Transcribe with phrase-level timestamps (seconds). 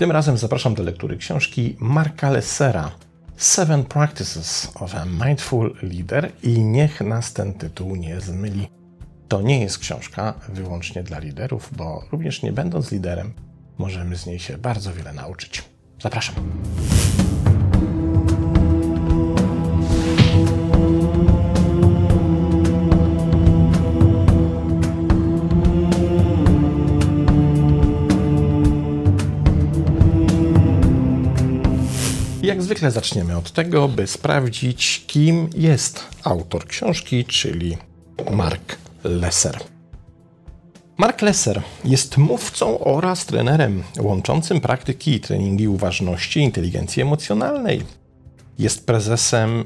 [0.00, 2.90] Tym razem zapraszam do lektury książki Marka Lessera
[3.36, 8.68] Seven Practices of a Mindful Leader i niech nas ten tytuł nie zmyli.
[9.28, 13.32] To nie jest książka wyłącznie dla liderów, bo również nie będąc liderem,
[13.78, 15.64] możemy z niej się bardzo wiele nauczyć.
[16.02, 16.34] Zapraszam.
[32.42, 37.76] Jak zwykle zaczniemy od tego, by sprawdzić, kim jest autor książki, czyli
[38.30, 39.58] Mark Lesser.
[40.96, 47.82] Mark Lesser jest mówcą oraz trenerem łączącym praktyki i treningi uważności i inteligencji emocjonalnej.
[48.58, 49.64] Jest prezesem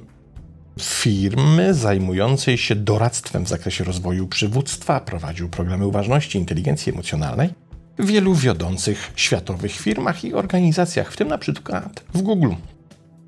[0.80, 7.63] firmy zajmującej się doradztwem w zakresie rozwoju przywództwa, prowadził programy uważności i inteligencji emocjonalnej
[7.98, 12.52] w wielu wiodących światowych firmach i organizacjach, w tym na przykład w Google.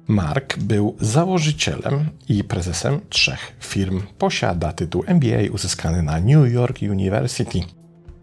[0.09, 4.03] Mark był założycielem i prezesem trzech firm.
[4.19, 7.61] Posiada tytuł MBA uzyskany na New York University.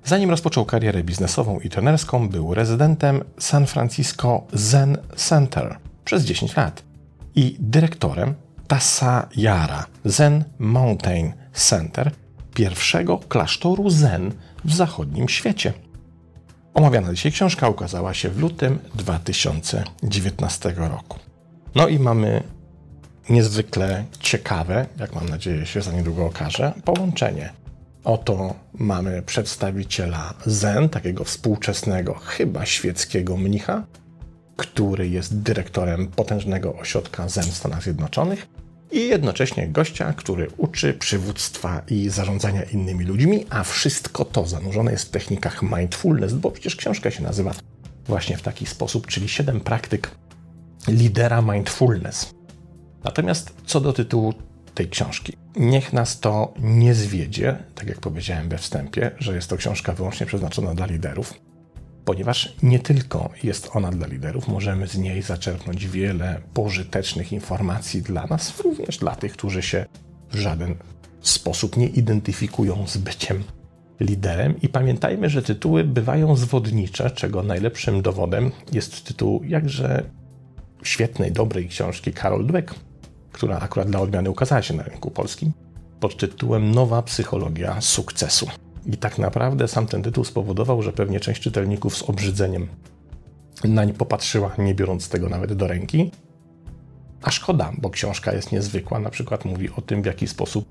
[0.06, 6.84] Zanim rozpoczął karierę biznesową i trenerską, był rezydentem San Francisco Zen Center przez 10 lat
[7.36, 8.34] i dyrektorem
[8.68, 12.12] Tassajara Zen Mountain Center,
[12.54, 14.32] pierwszego klasztoru Zen
[14.66, 15.74] w zachodnim świecie.
[16.74, 21.20] Omawiana dzisiaj książka ukazała się w lutym 2019 roku.
[21.76, 22.44] No i mamy
[23.30, 27.54] niezwykle ciekawe, jak mam nadzieję się za niedługo okaże, połączenie.
[28.04, 33.84] Oto mamy przedstawiciela Zen, takiego współczesnego, chyba świeckiego mnicha,
[34.56, 38.48] który jest dyrektorem potężnego ośrodka Zen w Stanach Zjednoczonych
[38.94, 45.08] i jednocześnie gościa, który uczy przywództwa i zarządzania innymi ludźmi, a wszystko to zanurzone jest
[45.08, 47.54] w technikach mindfulness, bo przecież książka się nazywa
[48.08, 50.12] właśnie w taki sposób, czyli 7 praktyk
[50.88, 52.34] lidera mindfulness.
[53.04, 54.34] Natomiast co do tytułu
[54.74, 59.58] tej książki, niech nas to nie zwiedzie, tak jak powiedziałem we wstępie, że jest to
[59.58, 61.34] książka wyłącznie przeznaczona dla liderów,
[62.06, 68.28] ponieważ nie tylko jest ona dla liderów, możemy z niej zaczerpnąć wiele pożytecznych informacji dla
[68.28, 69.86] nas, również dla tych, którzy się
[70.32, 70.76] w żaden
[71.22, 73.44] sposób nie identyfikują z byciem
[74.00, 74.62] liderem.
[74.62, 80.04] I pamiętajmy, że tytuły bywają zwodnicze, czego najlepszym dowodem jest tytuł jakże
[80.84, 82.76] świetnej, dobrej książki Karol Dweck,
[83.32, 85.52] która akurat dla odmiany ukazała się na rynku polskim,
[86.00, 88.48] pod tytułem Nowa psychologia sukcesu.
[88.86, 92.68] I tak naprawdę sam ten tytuł spowodował, że pewnie część czytelników z obrzydzeniem
[93.64, 96.12] nań popatrzyła, nie biorąc tego nawet do ręki.
[97.22, 99.00] A szkoda, bo książka jest niezwykła.
[99.00, 100.66] Na przykład mówi o tym, w jaki sposób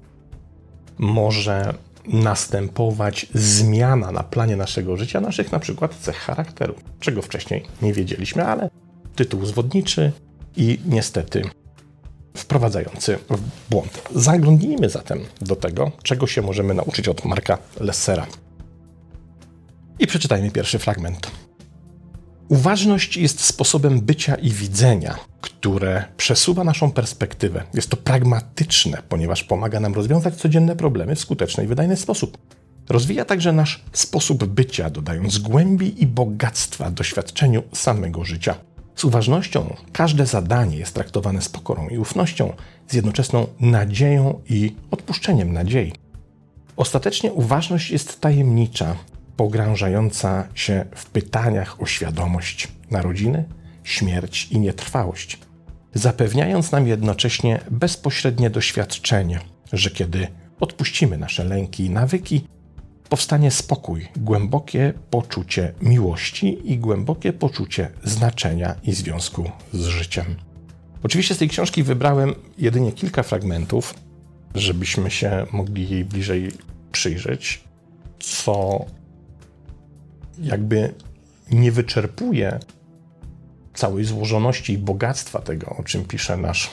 [0.99, 1.75] może
[2.09, 8.44] następować zmiana na planie naszego życia, naszych na przykład cech charakteru, czego wcześniej nie wiedzieliśmy,
[8.44, 8.71] ale
[9.17, 10.12] tytuł zwodniczy
[10.56, 11.43] i niestety
[12.34, 14.03] wprowadzający w błąd.
[14.15, 18.26] Zaglądnijmy zatem do tego, czego się możemy nauczyć od Marka Lessera.
[19.98, 21.31] I przeczytajmy pierwszy fragment.
[22.48, 27.65] Uważność jest sposobem bycia i widzenia, które przesuwa naszą perspektywę.
[27.75, 32.38] Jest to pragmatyczne, ponieważ pomaga nam rozwiązać codzienne problemy w skuteczny i wydajny sposób.
[32.88, 38.54] Rozwija także nasz sposób bycia, dodając głębi i bogactwa doświadczeniu samego życia.
[38.97, 42.53] Z uważnością każde zadanie jest traktowane z pokorą i ufnością,
[42.88, 45.92] z jednoczesną nadzieją i odpuszczeniem nadziei.
[46.76, 48.97] Ostatecznie uważność jest tajemnicza,
[49.36, 53.44] pogrążająca się w pytaniach o świadomość, narodziny,
[53.84, 55.38] śmierć i nietrwałość,
[55.94, 59.41] zapewniając nam jednocześnie bezpośrednie doświadczenie,
[59.72, 60.26] że kiedy
[60.60, 62.44] odpuścimy nasze lęki i nawyki,
[63.12, 70.37] powstanie spokój, głębokie poczucie miłości i głębokie poczucie znaczenia i związku z życiem.
[71.03, 73.95] Oczywiście z tej książki wybrałem jedynie kilka fragmentów,
[74.55, 76.53] żebyśmy się mogli jej bliżej
[76.93, 77.65] przyjrzeć,
[78.21, 78.84] co
[80.39, 80.94] jakby
[81.50, 82.59] nie wyczerpuje
[83.75, 86.70] całej złożoności i bogactwa tego, o czym pisze nasz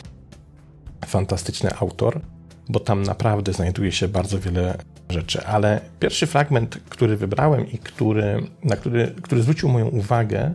[1.05, 2.21] fantastyczny autor,
[2.69, 4.77] bo tam naprawdę znajduje się bardzo wiele
[5.09, 5.45] rzeczy.
[5.45, 10.53] Ale pierwszy fragment, który wybrałem i który, na który, który zwrócił moją uwagę,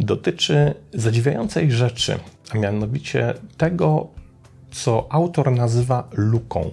[0.00, 2.18] dotyczy zadziwiającej rzeczy,
[2.50, 4.08] a mianowicie tego,
[4.70, 6.70] co autor nazywa luką.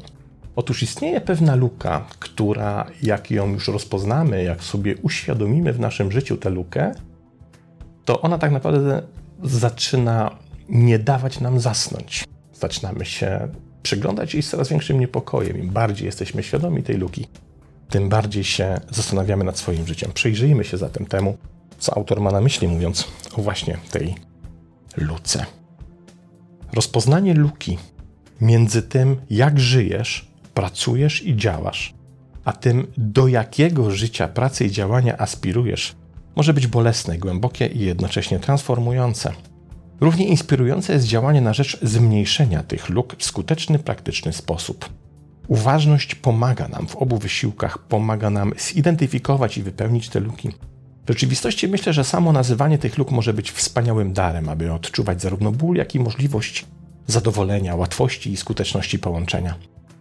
[0.56, 6.38] Otóż istnieje pewna luka, która, jak ją już rozpoznamy, jak sobie uświadomimy w naszym życiu
[6.38, 6.92] tę lukę,
[8.06, 9.02] to ona tak naprawdę
[9.44, 10.36] zaczyna
[10.70, 12.24] nie dawać nam zasnąć.
[12.54, 13.48] Zaczynamy się
[13.84, 15.58] przyglądać jej z coraz większym niepokojem.
[15.58, 17.28] Im bardziej jesteśmy świadomi tej luki,
[17.90, 20.12] tym bardziej się zastanawiamy nad swoim życiem.
[20.14, 21.38] Przyjrzyjmy się zatem temu,
[21.80, 23.08] co autor ma na myśli, mówiąc
[23.38, 24.16] o właśnie tej
[24.98, 25.46] luce.
[26.74, 27.78] Rozpoznanie luki
[28.42, 31.94] między tym, jak żyjesz, pracujesz i działasz,
[32.46, 35.96] a tym, do jakiego życia, pracy i działania aspirujesz,
[36.36, 39.32] może być bolesne, głębokie i jednocześnie transformujące.
[40.02, 44.90] Równie inspirujące jest działanie na rzecz zmniejszenia tych luk w skuteczny, praktyczny sposób.
[45.48, 50.50] Uważność pomaga nam w obu wysiłkach, pomaga nam zidentyfikować i wypełnić te luki.
[51.06, 55.52] W rzeczywistości myślę, że samo nazywanie tych luk może być wspaniałym darem, aby odczuwać zarówno
[55.52, 56.66] ból, jak i możliwość
[57.08, 59.56] zadowolenia, łatwości i skuteczności połączenia.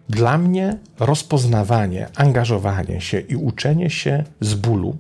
[0.08, 4.96] Dla mnie rozpoznawanie, angażowanie się i uczenie się z bólu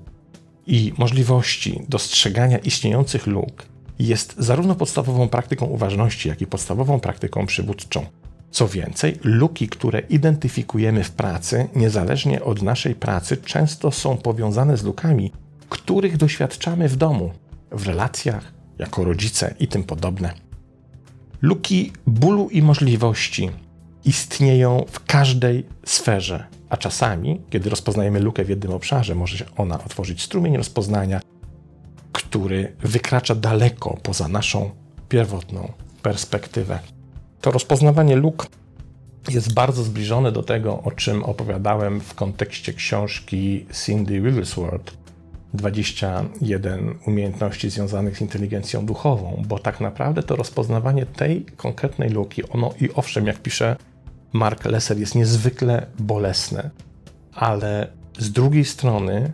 [0.66, 3.69] i możliwości dostrzegania istniejących luk
[4.08, 8.06] jest zarówno podstawową praktyką uważności, jak i podstawową praktyką przywódczą.
[8.50, 14.84] Co więcej, luki, które identyfikujemy w pracy, niezależnie od naszej pracy, często są powiązane z
[14.84, 15.32] lukami,
[15.68, 17.30] których doświadczamy w domu,
[17.70, 20.34] w relacjach, jako rodzice i tym podobne.
[21.42, 23.50] Luki bólu i możliwości
[24.04, 29.84] istnieją w każdej sferze, a czasami, kiedy rozpoznajemy lukę w jednym obszarze, może się ona
[29.84, 31.20] otworzyć strumień rozpoznania,
[32.30, 34.70] który wykracza daleko poza naszą
[35.08, 35.72] pierwotną
[36.02, 36.78] perspektywę.
[37.40, 38.46] To rozpoznawanie luk
[39.28, 44.94] jest bardzo zbliżone do tego, o czym opowiadałem w kontekście książki Cindy Wigglesworth
[45.54, 52.74] 21 umiejętności związanych z inteligencją duchową, bo tak naprawdę to rozpoznawanie tej konkretnej luki, ono
[52.80, 53.76] i owszem, jak pisze
[54.32, 56.70] Mark Lesser, jest niezwykle bolesne,
[57.34, 57.86] ale
[58.18, 59.32] z drugiej strony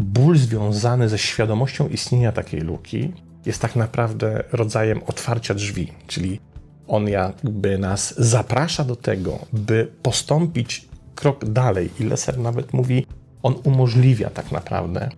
[0.00, 3.12] ból związany ze świadomością istnienia takiej luki
[3.46, 6.40] jest tak naprawdę rodzajem otwarcia drzwi, czyli
[6.88, 11.90] on jakby nas zaprasza do tego, by postąpić krok dalej.
[12.00, 13.06] I Lesser nawet mówi,
[13.42, 15.08] on umożliwia tak naprawdę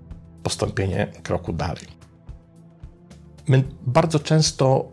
[0.42, 1.84] postąpienie kroku dalej.
[3.48, 4.92] My bardzo często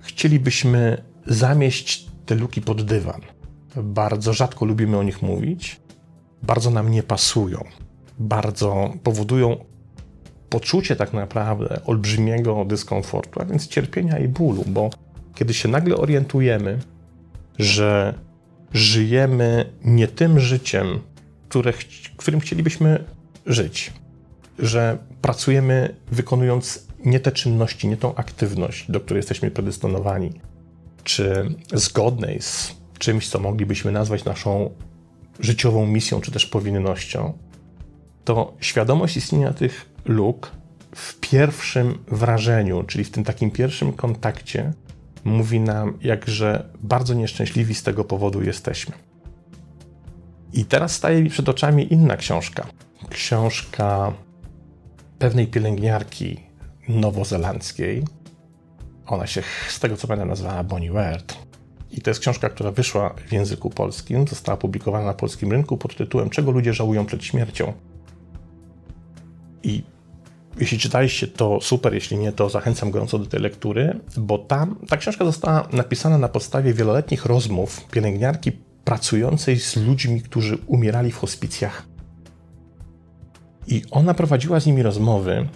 [0.00, 3.20] chcielibyśmy zamieść te luki pod dywan.
[3.76, 5.80] Bardzo rzadko lubimy o nich mówić,
[6.42, 7.64] bardzo nam nie pasują,
[8.18, 9.56] bardzo powodują
[10.48, 14.90] poczucie tak naprawdę olbrzymiego dyskomfortu, a więc cierpienia i bólu, bo
[15.34, 16.78] kiedy się nagle orientujemy,
[17.58, 18.14] że
[18.72, 21.00] żyjemy nie tym życiem,
[21.48, 21.72] które,
[22.16, 23.04] którym chcielibyśmy
[23.46, 23.92] żyć,
[24.58, 30.32] że pracujemy wykonując nie te czynności, nie tą aktywność, do której jesteśmy predysponowani,
[31.04, 34.70] czy zgodnej z czymś, co moglibyśmy nazwać naszą
[35.40, 37.32] życiową misją, czy też powinnością,
[38.28, 40.52] to świadomość istnienia tych luk
[40.94, 44.72] w pierwszym wrażeniu, czyli w tym takim pierwszym kontakcie,
[45.24, 48.94] mówi nam, jakże bardzo nieszczęśliwi z tego powodu jesteśmy.
[50.52, 52.66] I teraz staje mi przed oczami inna książka.
[53.10, 54.12] Książka
[55.18, 56.40] pewnej pielęgniarki
[56.88, 58.04] nowozelandzkiej.
[59.06, 61.38] Ona się, z tego co pamiętam, nazywała Bonnie Ward.
[61.90, 65.96] I to jest książka, która wyszła w języku polskim, została publikowana na polskim rynku pod
[65.96, 67.72] tytułem Czego ludzie żałują przed śmiercią.
[69.68, 69.82] I
[70.60, 74.96] jeśli czytaliście, to super, jeśli nie, to zachęcam gorąco do tej lektury, bo tam ta
[74.96, 78.52] książka została napisana na podstawie wieloletnich rozmów pielęgniarki
[78.84, 81.86] pracującej z ludźmi, którzy umierali w hospicjach.
[83.66, 85.48] I ona prowadziła z nimi rozmowy,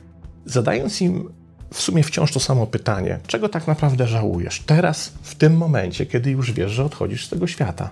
[0.45, 1.33] zadając im
[1.73, 6.31] w sumie wciąż to samo pytanie: czego tak naprawdę żałujesz teraz, w tym momencie, kiedy
[6.31, 7.91] już wiesz, że odchodzisz z tego świata?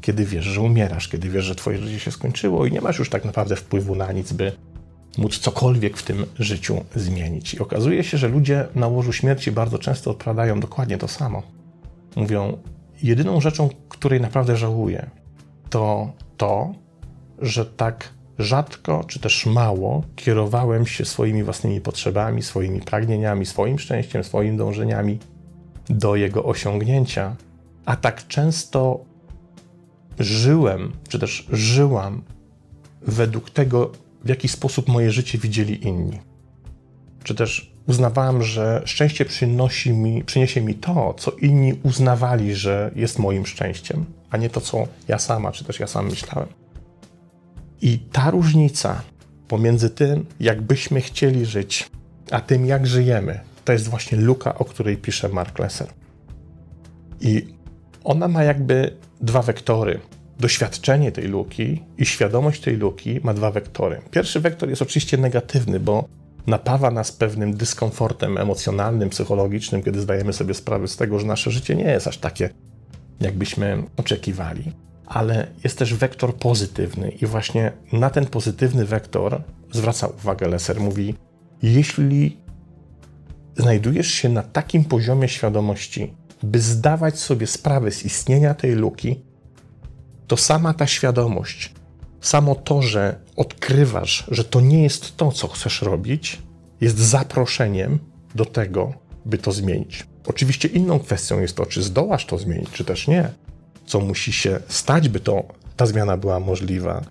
[0.00, 3.10] Kiedy wiesz, że umierasz, kiedy wiesz, że twoje życie się skończyło i nie masz już
[3.10, 4.52] tak naprawdę wpływu na nic, by
[5.18, 7.54] móc cokolwiek w tym życiu zmienić.
[7.54, 11.42] I okazuje się, że ludzie na łożu śmierci bardzo często odpowiadają dokładnie to samo.
[12.16, 12.58] Mówią:
[13.02, 15.10] Jedyną rzeczą, której naprawdę żałuję,
[15.70, 16.74] to to,
[17.38, 24.24] że tak rzadko czy też mało kierowałem się swoimi własnymi potrzebami, swoimi pragnieniami, swoim szczęściem,
[24.24, 25.18] swoimi dążeniami
[25.88, 27.36] do jego osiągnięcia,
[27.84, 29.04] a tak często
[30.18, 32.22] żyłem, czy też żyłam
[33.02, 33.92] według tego,
[34.24, 36.18] w jaki sposób moje życie widzieli inni.
[37.24, 43.18] Czy też uznawałem, że szczęście przynosi mi, przyniesie mi to, co inni uznawali, że jest
[43.18, 46.48] moim szczęściem, a nie to, co ja sama, czy też ja sam myślałem.
[47.82, 49.02] I ta różnica
[49.48, 51.90] pomiędzy tym, jakbyśmy chcieli żyć,
[52.30, 55.88] a tym, jak żyjemy, to jest właśnie luka, o której pisze Mark Lesser.
[57.20, 57.46] I
[58.04, 60.00] ona ma jakby dwa wektory.
[60.40, 64.00] Doświadczenie tej luki i świadomość tej luki ma dwa wektory.
[64.10, 66.08] Pierwszy wektor jest oczywiście negatywny, bo
[66.46, 71.74] napawa nas pewnym dyskomfortem emocjonalnym, psychologicznym, kiedy zdajemy sobie sprawę z tego, że nasze życie
[71.74, 72.50] nie jest aż takie,
[73.20, 74.72] jakbyśmy oczekiwali.
[75.06, 80.80] ale jest też wektor pozytywny i właśnie na ten pozytywny wektor zwraca uwagę Leser.
[80.80, 81.14] Mówi,
[81.62, 82.36] jeśli
[83.56, 89.20] znajdujesz się na takim poziomie świadomości, by zdawać sobie sprawę z istnienia tej luki,
[90.26, 91.72] to sama ta świadomość,
[92.20, 96.42] samo to, że odkrywasz, że to nie jest to, co chcesz robić,
[96.80, 97.98] jest zaproszeniem
[98.34, 98.92] do tego,
[99.24, 100.06] by to zmienić.
[100.26, 103.30] Oczywiście inną kwestią jest to, czy zdołasz to zmienić, czy też nie.
[103.86, 105.44] Co musi się stać, by to,
[105.76, 107.04] ta zmiana była możliwa.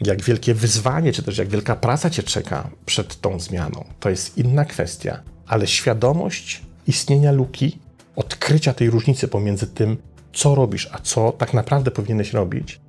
[0.00, 4.38] Jak wielkie wyzwanie, czy też jak wielka praca cię czeka przed tą zmianą, to jest
[4.38, 5.22] inna kwestia.
[5.46, 7.78] Ale świadomość istnienia luki,
[8.16, 9.96] odkrycia tej różnicy pomiędzy tym,
[10.32, 12.80] co robisz, a co tak naprawdę powinieneś robić,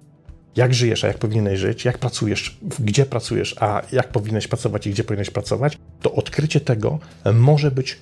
[0.56, 4.92] jak żyjesz, a jak powinieneś żyć, jak pracujesz, gdzie pracujesz, a jak powinieneś pracować i
[4.92, 7.00] gdzie powinieneś pracować, to odkrycie tego
[7.34, 8.00] może być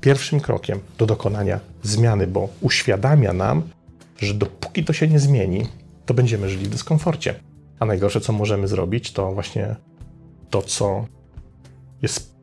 [0.00, 3.62] pierwszym krokiem do dokonania zmiany, bo uświadamia nam,
[4.18, 5.66] że dopóki to się nie zmieni,
[6.06, 7.34] to będziemy żyli w dyskomforcie.
[7.78, 9.76] A najgorsze, co możemy zrobić, to właśnie
[10.50, 11.06] to, co
[12.02, 12.33] jest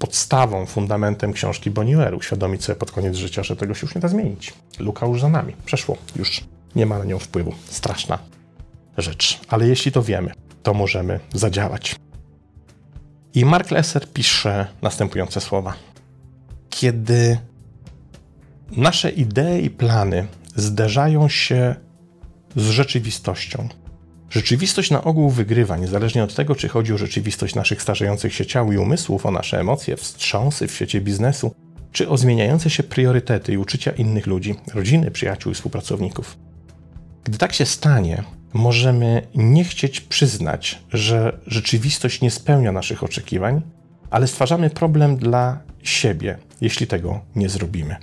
[0.00, 2.14] podstawą, fundamentem książki Boniuer.
[2.14, 4.52] Uświadomić sobie pod koniec życia, że tego się już nie da zmienić.
[4.78, 5.52] Luka już za nami.
[5.64, 5.96] Przeszło.
[6.16, 6.44] Już
[6.76, 7.54] nie ma na nią wpływu.
[7.64, 8.18] Straszna
[8.98, 9.40] rzecz.
[9.48, 11.96] Ale jeśli to wiemy, to możemy zadziałać.
[13.34, 15.74] I Mark Lesser pisze następujące słowa.
[16.70, 17.38] Kiedy
[18.70, 20.26] nasze idee i plany
[20.56, 21.74] zderzają się
[22.56, 23.68] z rzeczywistością,
[24.30, 28.72] Rzeczywistość na ogół wygrywa, niezależnie od tego, czy chodzi o rzeczywistość naszych starzejących się ciał
[28.72, 31.54] i umysłów, o nasze emocje, wstrząsy w świecie biznesu,
[31.92, 36.36] czy o zmieniające się priorytety i uczucia innych ludzi, rodziny, przyjaciół i współpracowników.
[37.24, 38.22] Gdy tak się stanie,
[38.52, 43.62] możemy nie chcieć przyznać, że rzeczywistość nie spełnia naszych oczekiwań,
[44.10, 47.96] ale stwarzamy problem dla siebie, jeśli tego nie zrobimy.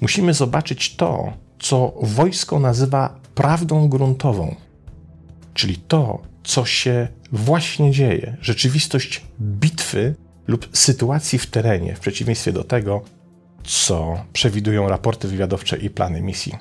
[0.00, 4.56] Musimy zobaczyć to, co wojsko nazywa prawdą gruntową,
[5.58, 10.14] czyli to, co się właśnie dzieje, rzeczywistość bitwy
[10.46, 13.02] lub sytuacji w terenie, w przeciwieństwie do tego,
[13.64, 16.52] co przewidują raporty wywiadowcze i plany misji.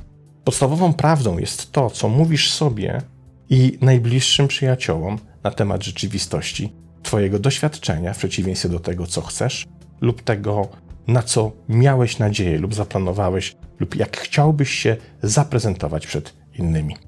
[0.44, 3.02] Podstawową prawdą jest to, co mówisz sobie
[3.50, 6.74] i najbliższym przyjaciołom na temat rzeczywistości,
[7.04, 9.66] Twojego doświadczenia, w przeciwieństwie do tego, co chcesz,
[10.02, 10.68] lub tego,
[11.08, 17.07] na co miałeś nadzieję, lub zaplanowałeś, lub jak chciałbyś się zaprezentować przed innymi.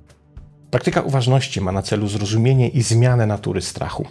[0.71, 4.05] Praktyka uważności ma na celu zrozumienie i zmianę natury strachu,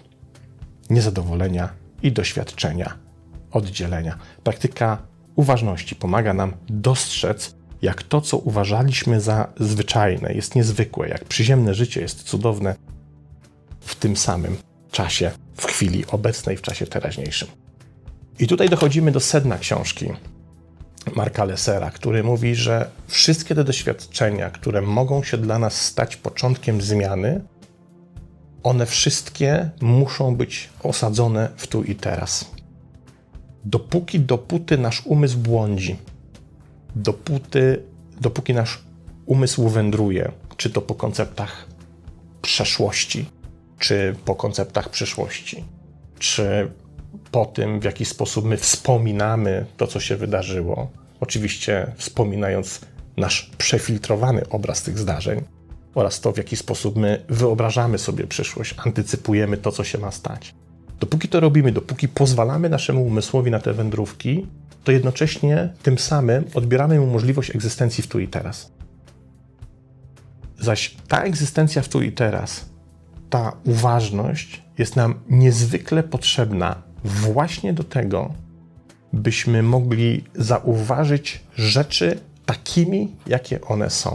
[0.90, 1.68] niezadowolenia
[2.02, 2.94] i doświadczenia
[3.50, 4.18] oddzielenia.
[4.44, 4.98] Praktyka
[5.36, 12.00] uważności pomaga nam dostrzec, jak to, co uważaliśmy za zwyczajne, jest niezwykłe, jak przyziemne życie
[12.00, 12.74] jest cudowne
[13.80, 14.56] w tym samym
[14.90, 17.48] czasie, w chwili obecnej, w czasie teraźniejszym.
[18.38, 20.08] I tutaj dochodzimy do sedna książki,
[21.14, 26.80] Marka Lessera, który mówi, że wszystkie te doświadczenia, które mogą się dla nas stać początkiem
[26.80, 27.40] zmiany,
[28.62, 32.50] one wszystkie muszą być osadzone w tu i teraz.
[33.64, 35.96] Dopóki, dopóty nasz umysł błądzi,
[36.96, 37.82] dopóty,
[38.20, 38.84] dopóki nasz
[39.26, 41.66] umysł wędruje, czy to po konceptach
[42.42, 43.30] przeszłości,
[43.78, 45.64] czy po konceptach przyszłości,
[46.18, 46.70] czy
[47.30, 52.80] po tym, w jaki sposób my wspominamy to, co się wydarzyło, oczywiście wspominając
[53.16, 55.42] nasz przefiltrowany obraz tych zdarzeń
[55.94, 60.54] oraz to, w jaki sposób my wyobrażamy sobie przyszłość, antycypujemy to, co się ma stać.
[61.00, 64.46] Dopóki to robimy, dopóki pozwalamy naszemu umysłowi na te wędrówki,
[64.84, 68.72] to jednocześnie tym samym odbieramy mu możliwość egzystencji w tu i teraz.
[70.60, 72.64] Zaś ta egzystencja w tu i teraz,
[73.30, 78.34] ta uważność jest nam niezwykle potrzebna właśnie do tego,
[79.12, 84.10] byśmy mogli zauważyć rzeczy takimi, jakie one są.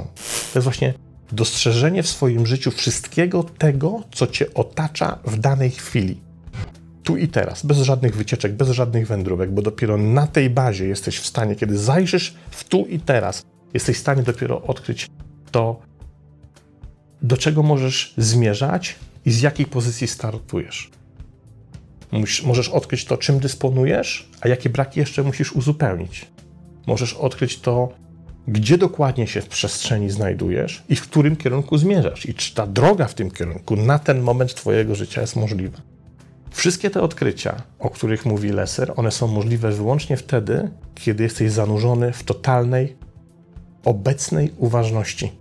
[0.53, 0.93] To jest właśnie
[1.31, 6.19] dostrzeżenie w swoim życiu wszystkiego tego, co cię otacza w danej chwili.
[7.03, 11.19] Tu i teraz, bez żadnych wycieczek, bez żadnych wędrówek, bo dopiero na tej bazie jesteś
[11.19, 15.07] w stanie, kiedy zajrzysz w tu i teraz, jesteś w stanie dopiero odkryć
[15.51, 15.79] to,
[17.21, 18.95] do czego możesz zmierzać
[19.25, 20.91] i z jakiej pozycji startujesz.
[22.43, 26.25] Możesz odkryć to, czym dysponujesz, a jakie braki jeszcze musisz uzupełnić.
[26.87, 27.89] Możesz odkryć to,
[28.47, 33.07] gdzie dokładnie się w przestrzeni znajdujesz i w którym kierunku zmierzasz, i czy ta droga
[33.07, 35.77] w tym kierunku na ten moment Twojego życia jest możliwa.
[36.51, 42.11] Wszystkie te odkrycia, o których mówi Lesser, one są możliwe wyłącznie wtedy, kiedy jesteś zanurzony
[42.11, 42.95] w totalnej,
[43.85, 45.31] obecnej uważności.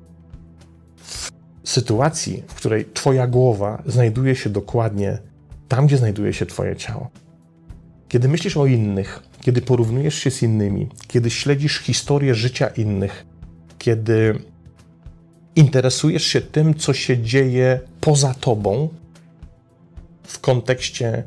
[0.96, 1.30] W
[1.64, 5.18] sytuacji, w której Twoja głowa znajduje się dokładnie
[5.72, 7.10] tam, gdzie znajduje się Twoje ciało.
[8.08, 13.26] Kiedy myślisz o innych, kiedy porównujesz się z innymi, kiedy śledzisz historię życia innych,
[13.78, 14.38] kiedy
[15.56, 18.88] interesujesz się tym, co się dzieje poza tobą
[20.22, 21.24] w kontekście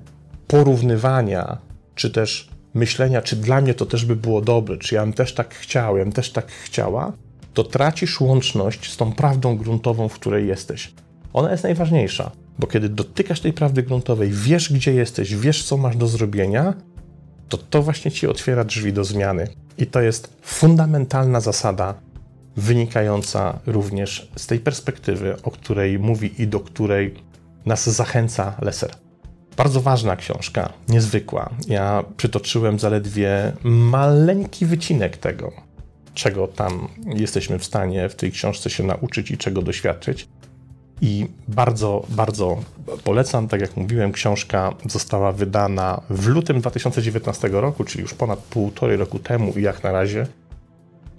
[0.47, 1.57] porównywania,
[1.95, 5.33] czy też myślenia, czy dla mnie to też by było dobre, czy ja bym też
[5.33, 7.13] tak chciał, ja bym też tak chciała,
[7.53, 10.93] to tracisz łączność z tą prawdą gruntową, w której jesteś.
[11.33, 15.97] Ona jest najważniejsza, bo kiedy dotykasz tej prawdy gruntowej, wiesz gdzie jesteś, wiesz co masz
[15.97, 16.73] do zrobienia,
[17.49, 19.47] to to właśnie ci otwiera drzwi do zmiany.
[19.77, 21.93] I to jest fundamentalna zasada,
[22.57, 27.15] wynikająca również z tej perspektywy, o której mówi i do której
[27.65, 28.91] nas zachęca Leser.
[29.57, 31.49] Bardzo ważna książka, niezwykła.
[31.67, 35.51] Ja przytoczyłem zaledwie maleńki wycinek tego,
[36.13, 40.27] czego tam jesteśmy w stanie w tej książce się nauczyć i czego doświadczyć.
[41.01, 42.57] I bardzo, bardzo
[43.03, 43.47] polecam.
[43.47, 49.19] Tak jak mówiłem, książka została wydana w lutym 2019 roku, czyli już ponad półtorej roku
[49.19, 50.27] temu i jak na razie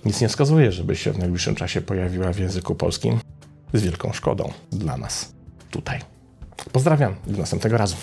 [0.05, 3.19] nic nie wskazuje, żeby się w najbliższym czasie pojawiła w języku polskim.
[3.73, 5.33] Z wielką szkodą dla nas
[5.71, 6.01] tutaj.
[6.73, 7.97] Pozdrawiam do następnego razu.